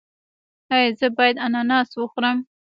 ایا 0.73 0.89
زه 0.99 1.07
باید 1.17 1.41
اناناس 1.45 1.89
وخورم؟ 1.95 2.37